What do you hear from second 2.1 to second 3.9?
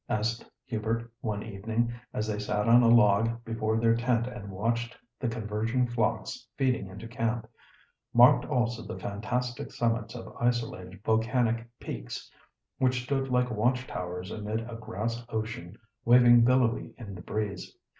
as they sat on a log before